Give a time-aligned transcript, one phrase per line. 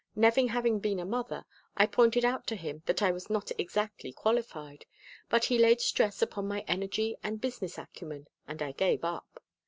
[0.15, 1.45] Never having been a mother,
[1.77, 4.83] I pointed out to him that I was not exactly qualified,
[5.29, 9.43] but he laid stress upon my energy and business acumen and I gave up.